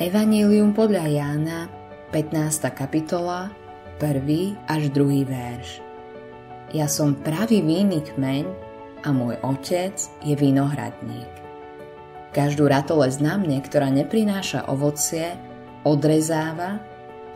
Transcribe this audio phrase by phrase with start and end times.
[0.00, 1.68] Evanílium podľa Jána,
[2.08, 2.72] 15.
[2.72, 3.52] kapitola,
[4.00, 4.56] 1.
[4.64, 5.28] až 2.
[5.28, 5.84] verš.
[6.72, 8.48] Ja som pravý vinný kmeň
[9.04, 9.92] a môj otec
[10.24, 11.28] je vinohradník.
[12.32, 15.36] Každú ratolesť na mne, ktorá neprináša ovocie,
[15.84, 16.80] odrezáva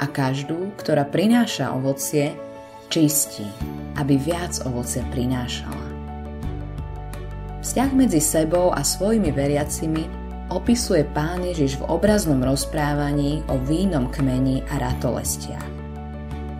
[0.00, 2.32] a každú, ktorá prináša ovocie,
[2.88, 3.44] čistí,
[4.00, 5.84] aby viac ovocia prinášala.
[7.60, 10.23] Vzťah medzi sebou a svojimi veriacimi
[10.54, 15.66] opisuje pán Ježiš v obraznom rozprávaní o vínom kmeni a ratolestiach.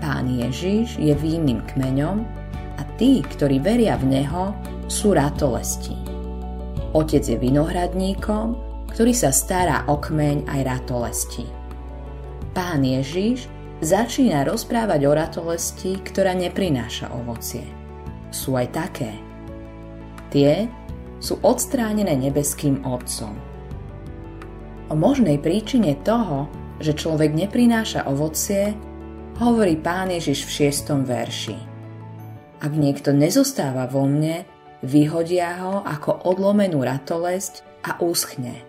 [0.03, 2.27] Pán Ježiš je vínným kmeňom
[2.75, 4.51] a tí, ktorí veria v Neho,
[4.91, 5.95] sú ratolesti.
[6.91, 8.59] Otec je vinohradníkom,
[8.91, 11.47] ktorý sa stará o kmeň aj ratolesti.
[12.51, 13.47] Pán Ježiš
[13.79, 17.67] začína rozprávať o ratolesti, ktorá neprináša ovocie.
[18.34, 19.15] Sú aj také.
[20.34, 20.67] Tie
[21.23, 23.54] sú odstránené nebeským Otcom
[24.93, 26.45] O možnej príčine toho,
[26.77, 28.77] že človek neprináša ovocie,
[29.41, 31.56] hovorí pán Ježiš v šiestom verši.
[32.61, 34.44] Ak niekto nezostáva vo mne,
[34.84, 38.61] vyhodia ho ako odlomenú ratolesť a úschne.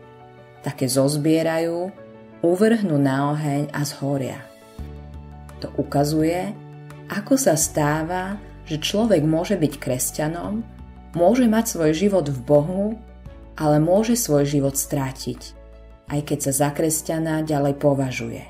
[0.64, 1.92] Také zozbierajú,
[2.40, 4.40] uvrhnú na oheň a zhoria.
[5.59, 6.56] To ukazuje,
[7.12, 10.64] ako sa stáva, že človek môže byť kresťanom,
[11.12, 12.86] môže mať svoj život v Bohu,
[13.59, 15.65] ale môže svoj život strátiť
[16.09, 18.44] aj keď sa za kresťana ďalej považuje.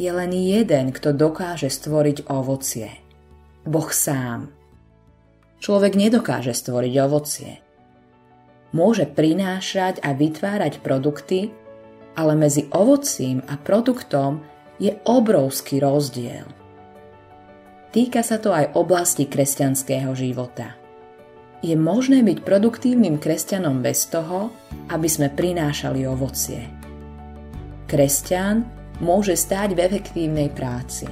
[0.00, 2.90] Je len jeden, kto dokáže stvoriť ovocie.
[3.62, 4.50] Boh sám.
[5.62, 7.52] Človek nedokáže stvoriť ovocie.
[8.72, 11.52] Môže prinášať a vytvárať produkty,
[12.16, 14.42] ale medzi ovocím a produktom
[14.80, 16.48] je obrovský rozdiel.
[17.92, 20.74] Týka sa to aj oblasti kresťanského života–
[21.62, 24.50] je možné byť produktívnym kresťanom bez toho,
[24.90, 26.66] aby sme prinášali ovocie.
[27.86, 28.66] Kresťan
[28.98, 31.06] môže stáť v efektívnej práci.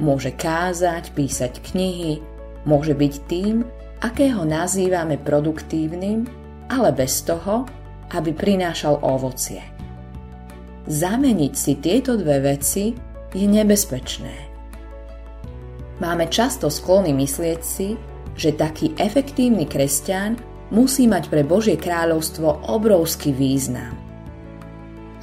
[0.00, 2.24] Môže kázať, písať knihy,
[2.64, 3.64] môže byť tým,
[4.00, 6.24] akého nazývame produktívnym,
[6.72, 7.68] ale bez toho,
[8.16, 9.60] aby prinášal ovocie.
[10.86, 12.94] Zameniť si tieto dve veci
[13.34, 14.34] je nebezpečné.
[15.98, 17.98] Máme často sklony myslieť si,
[18.36, 20.36] že taký efektívny kresťan
[20.70, 23.96] musí mať pre Božie kráľovstvo obrovský význam.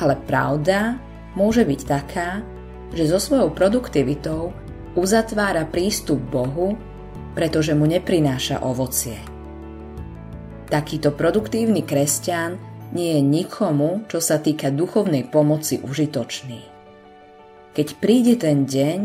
[0.01, 0.97] Ale pravda
[1.37, 2.41] môže byť taká,
[2.93, 4.53] že so svojou produktivitou
[4.93, 6.77] uzatvára prístup Bohu,
[7.33, 9.17] pretože mu neprináša ovocie.
[10.69, 12.57] Takýto produktívny kresťan
[12.93, 16.61] nie je nikomu, čo sa týka duchovnej pomoci, užitočný.
[17.73, 18.99] Keď príde ten deň,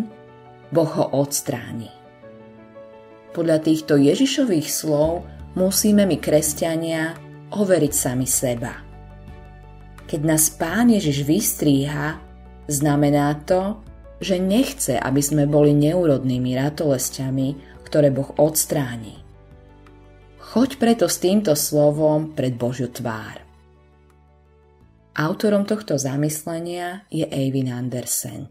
[0.68, 1.97] Boh ho odstráni.
[3.38, 5.22] Podľa týchto Ježišových slov
[5.54, 7.14] musíme my, kresťania,
[7.54, 8.82] overiť sami seba.
[10.10, 12.18] Keď nás Pán Ježiš vystríha,
[12.66, 13.78] znamená to,
[14.18, 19.22] že nechce, aby sme boli neurodnými ratolestiami, ktoré Boh odstráni.
[20.42, 23.38] Choď preto s týmto slovom pred Božiu tvár.
[25.14, 28.50] Autorom tohto zamyslenia je Eivin Andersen.